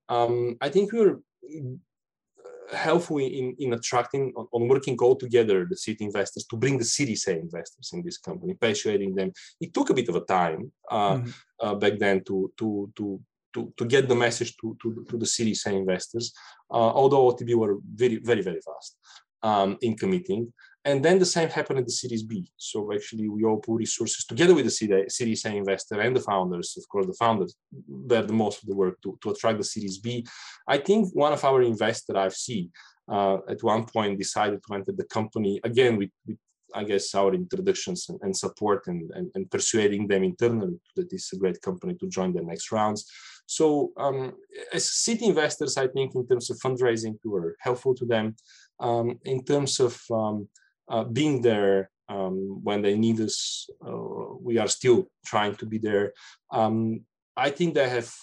[0.10, 5.66] Um, I think we were uh, helpful in, in attracting, on, on, working all together,
[5.70, 9.32] the seed investors to bring the Series A investors in this company, persuading them.
[9.62, 11.30] It took a bit of a time uh, mm-hmm.
[11.62, 13.22] uh, back then to, to, to,
[13.54, 16.34] to, to get the message to, to, to the Series A investors,
[16.72, 18.98] uh, although OTB were very, very, very fast
[19.44, 20.52] um, in committing.
[20.86, 22.52] And then the same happened at the Series B.
[22.58, 26.76] So actually, we all put resources together with the Series A investor and the founders.
[26.78, 30.00] Of course, the founders bear the most of the work to, to attract the Series
[30.00, 30.26] B.
[30.68, 32.72] I think one of our investors I've seen
[33.10, 36.38] uh, at one point decided to enter the company again with, with
[36.76, 41.26] I guess our introductions and, and support and, and, and, persuading them internally that this
[41.26, 43.06] is a great company to join the next rounds.
[43.46, 44.34] So um,
[44.74, 48.36] as seed investors, I think in terms of fundraising, we were helpful to them
[48.80, 50.48] um, in terms of um,
[50.90, 53.70] uh, being there um, when they need us.
[53.86, 56.14] Uh, we are still trying to be there.
[56.52, 57.02] Um,
[57.36, 58.14] I think they have,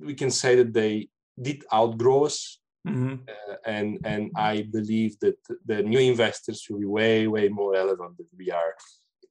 [0.00, 1.08] we can say that they
[1.40, 2.60] did outgrow us.
[2.86, 3.16] Mm-hmm.
[3.28, 8.16] Uh, and and I believe that the new investors will be way way more relevant
[8.16, 8.74] than we are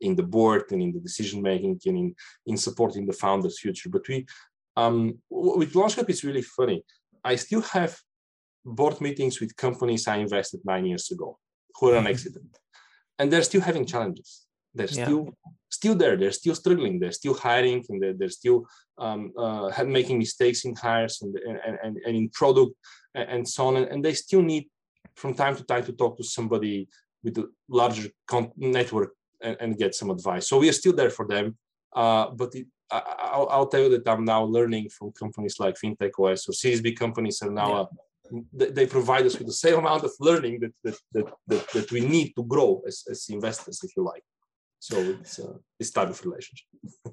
[0.01, 3.89] in the board and in the decision making and in, in supporting the founders' future.
[3.89, 4.27] But we
[4.75, 6.83] um, with Launch Hub, it's really funny.
[7.23, 7.97] I still have
[8.67, 11.37] board meetings with companies I invested nine years ago
[11.75, 13.19] who are on accident, mm-hmm.
[13.19, 14.45] and they're still having challenges.
[14.73, 15.05] They're yeah.
[15.05, 15.29] still
[15.69, 16.17] still there.
[16.17, 16.99] They're still struggling.
[16.99, 18.65] They're still hiring, and they're, they're still
[18.97, 22.73] um, uh, making mistakes in hires and and, and, and in product
[23.15, 23.77] and, and so on.
[23.77, 24.65] And, and, they still need
[25.15, 26.87] from time to time to talk to somebody
[27.23, 30.47] with a larger con- network and, and, get some advice.
[30.47, 31.57] So we are still there for them.
[31.95, 36.11] Uh, but it, I, will tell you that I'm now learning from companies like FinTech
[36.19, 37.85] OS or Series B companies are now yeah
[38.53, 42.01] they provide us with the same amount of learning that that that, that, that we
[42.01, 44.23] need to grow as, as investors, if you like.
[44.79, 46.67] So it's uh, this type of relationship.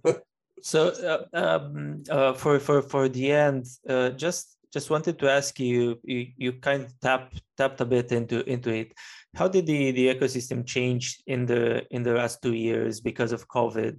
[0.63, 5.59] so uh, um, uh, for for for the end, uh, just just wanted to ask
[5.61, 8.93] you, you you kind of tapped tapped a bit into into it.
[9.35, 13.49] How did the the ecosystem change in the in the last two years because of
[13.49, 13.97] COVID?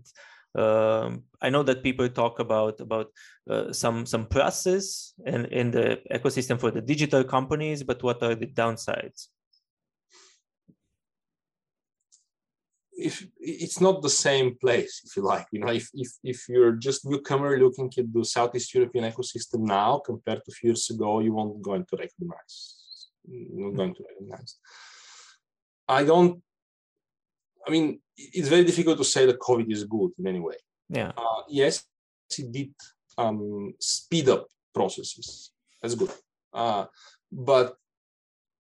[0.56, 3.08] um, I know that people talk about about
[3.50, 8.24] uh, some some pluses and in, in the ecosystem for the digital companies, but what
[8.24, 9.28] are the downsides?
[12.98, 16.72] If it's not the same place, if you like, you know, if if if you're
[16.72, 21.20] just newcomer looking at the Southeast European ecosystem now compared to a few years ago,
[21.20, 24.56] you won't going to recognize, not going to recognize.
[25.88, 26.42] I don't.
[27.68, 30.56] I mean, it's very difficult to say that COVID is good in any way.
[30.90, 31.12] Yeah.
[31.18, 31.84] Uh, yes,
[32.38, 32.74] it did
[33.18, 35.52] um, speed up processes.
[35.82, 36.12] That's good.
[36.54, 36.86] Uh,
[37.32, 37.76] but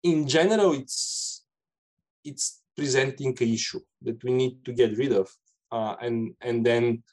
[0.03, 1.45] in general, it's
[2.23, 5.29] it's presenting an issue that we need to get rid of,
[5.71, 7.03] uh, and and then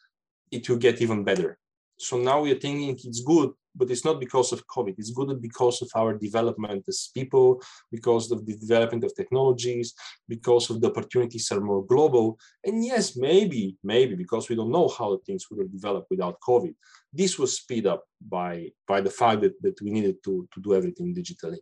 [0.51, 1.59] it will get even better.
[1.99, 4.95] So now we are thinking it's good, but it's not because of COVID.
[4.99, 9.95] It's good because of our development as people, because of the development of technologies,
[10.29, 12.39] because of the opportunities are more global.
[12.65, 16.75] And yes, maybe, maybe because we don't know how things would have developed without COVID.
[17.13, 20.75] This was speed up by by the fact that, that we needed to, to do
[20.75, 21.59] everything digitally.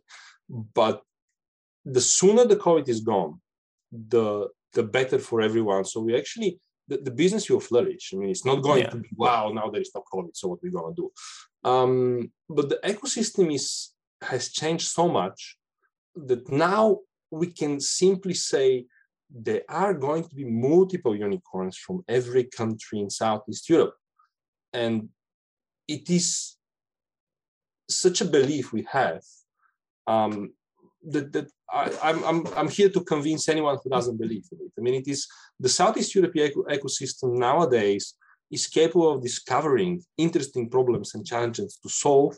[0.49, 1.01] But
[1.85, 3.39] the sooner the COVID is gone,
[3.91, 5.85] the the better for everyone.
[5.85, 8.11] So we actually the, the business will flourish.
[8.13, 8.89] I mean, it's not going yeah.
[8.89, 9.51] to be wow.
[9.53, 11.11] Now there is no COVID, so what we're gonna do?
[11.63, 13.91] Um, but the ecosystem is
[14.21, 15.57] has changed so much
[16.15, 16.99] that now
[17.31, 18.85] we can simply say
[19.29, 23.95] there are going to be multiple unicorns from every country in Southeast Europe,
[24.73, 25.09] and
[25.87, 26.57] it is
[27.89, 29.21] such a belief we have
[30.07, 30.53] um,
[31.03, 34.71] that, that I, am I'm, I'm here to convince anyone who doesn't believe in it.
[34.77, 35.27] I mean, it is
[35.59, 38.15] the Southeast European ecosystem nowadays
[38.51, 42.35] is capable of discovering interesting problems and challenges to solve,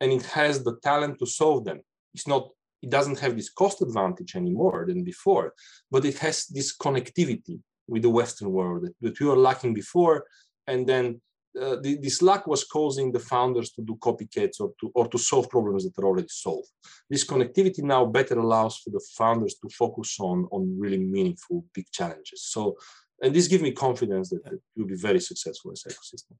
[0.00, 1.80] and it has the talent to solve them.
[2.14, 2.48] It's not,
[2.82, 5.54] it doesn't have this cost advantage anymore than before,
[5.90, 10.26] but it has this connectivity with the Western world that, that we were lacking before.
[10.66, 11.20] And then
[11.60, 15.18] uh, the, this lack was causing the founders to do copycats or to, or to
[15.18, 16.68] solve problems that are already solved.
[17.10, 21.86] This connectivity now better allows for the founders to focus on, on really meaningful big
[21.90, 22.44] challenges.
[22.44, 22.76] So,
[23.22, 26.36] and this gives me confidence that it will be very successful as ecosystem.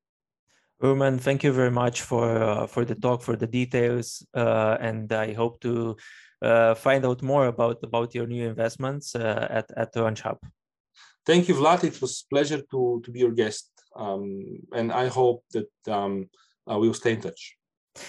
[0.83, 5.12] Rumen, thank you very much for uh, for the talk, for the details, uh, and
[5.12, 5.97] I hope to
[6.41, 10.39] uh, find out more about about your new investments uh, at at Launch Hub.
[11.26, 11.85] Thank you, Vlad.
[11.85, 16.31] It was a pleasure to to be your guest um, and I hope that um,
[16.70, 17.57] uh, we'll stay in touch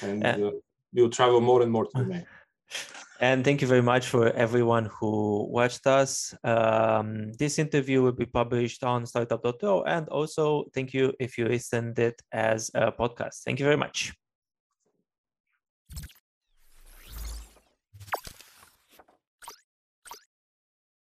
[0.02, 0.52] and uh,
[0.94, 2.28] we'll travel more and more to Romania.
[3.22, 6.34] And thank you very much for everyone who watched us.
[6.44, 9.84] Um, this interview will be published on startup.to.
[9.84, 13.44] And also, thank you if you listened it as a podcast.
[13.44, 14.19] Thank you very much.